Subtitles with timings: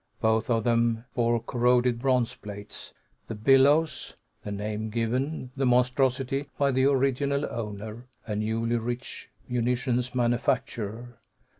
[0.19, 2.91] Both of them bore corroded bronze plates,
[3.27, 10.15] "The Billows," the name given The Monstrosity by the original owner, a newly rich munitions
[10.15, 11.19] manufacturer.